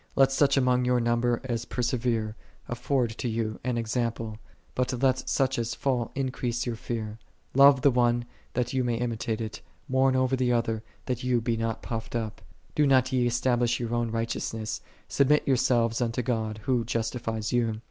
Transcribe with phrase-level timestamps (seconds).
[0.15, 2.35] Let such among your number as persevere
[2.67, 4.39] afford to you an example:
[4.73, 7.19] but let such as fall increase your fear.
[7.53, 11.55] Love the one that ye may imitate it; mourn over the other, that ye be
[11.55, 12.41] not puffed up.
[12.73, 17.77] Do not ye establish your own righteousness; submit yourselves unto God Who justifies you.